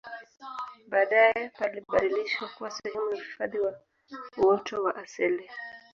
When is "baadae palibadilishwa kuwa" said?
0.87-2.71